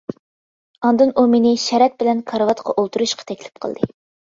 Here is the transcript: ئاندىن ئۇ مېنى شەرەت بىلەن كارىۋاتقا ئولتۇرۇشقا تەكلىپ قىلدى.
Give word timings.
ئاندىن 0.87 1.13
ئۇ 1.15 1.25
مېنى 1.35 1.51
شەرەت 1.65 1.99
بىلەن 2.01 2.25
كارىۋاتقا 2.33 2.77
ئولتۇرۇشقا 2.83 3.31
تەكلىپ 3.31 3.65
قىلدى. 3.69 3.95